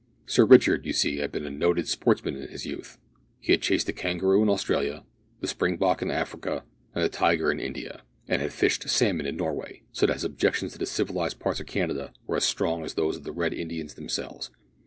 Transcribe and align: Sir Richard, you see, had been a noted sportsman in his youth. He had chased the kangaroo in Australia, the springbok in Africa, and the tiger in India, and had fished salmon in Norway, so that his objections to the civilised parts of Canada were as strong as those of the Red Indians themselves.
Sir 0.25 0.45
Richard, 0.45 0.83
you 0.87 0.93
see, 0.93 1.17
had 1.17 1.31
been 1.31 1.45
a 1.45 1.51
noted 1.51 1.87
sportsman 1.87 2.35
in 2.35 2.47
his 2.49 2.65
youth. 2.65 2.97
He 3.39 3.51
had 3.51 3.61
chased 3.61 3.85
the 3.85 3.93
kangaroo 3.93 4.41
in 4.41 4.49
Australia, 4.49 5.03
the 5.41 5.47
springbok 5.47 6.01
in 6.01 6.09
Africa, 6.09 6.63
and 6.95 7.03
the 7.03 7.07
tiger 7.07 7.51
in 7.51 7.59
India, 7.59 8.01
and 8.27 8.41
had 8.41 8.51
fished 8.51 8.89
salmon 8.89 9.27
in 9.27 9.37
Norway, 9.37 9.83
so 9.91 10.07
that 10.07 10.13
his 10.13 10.23
objections 10.23 10.71
to 10.71 10.79
the 10.79 10.87
civilised 10.87 11.37
parts 11.37 11.59
of 11.59 11.67
Canada 11.67 12.13
were 12.25 12.37
as 12.37 12.45
strong 12.45 12.83
as 12.83 12.95
those 12.95 13.15
of 13.15 13.25
the 13.25 13.31
Red 13.31 13.53
Indians 13.53 13.93
themselves. 13.93 14.49